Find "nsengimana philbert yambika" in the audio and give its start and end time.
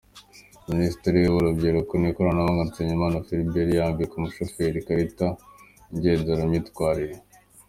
2.69-4.13